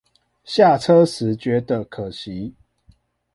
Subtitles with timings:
[0.43, 2.55] 下車時覺得可惜